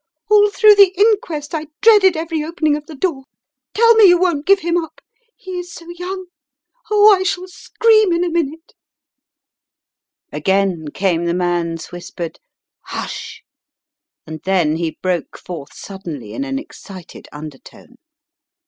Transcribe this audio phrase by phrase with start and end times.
[0.31, 3.25] All through the inquest I dreaded every opening of the door!
[3.75, 4.99] Tell me you won't give him up.
[5.35, 6.25] He is so young.
[6.89, 8.75] Qh, I shall scream in a minute." £52 The
[10.33, 12.39] Riddle of the Purple Emperor Again came the man's whispered
[12.85, 13.43] "Hush!"
[14.25, 17.97] and then he broke forth suddenly in an excited undertone.